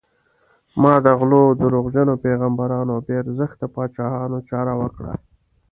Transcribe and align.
ما 0.81 0.93
د 1.05 1.07
غلو، 1.19 1.43
دروغجنو 1.61 2.13
پیغمبرانو 2.25 2.91
او 2.95 3.01
بې 3.05 3.13
ارزښته 3.23 3.65
پاچاهانو 3.75 4.37
چاره 4.49 4.73
وکړه. 4.81 5.13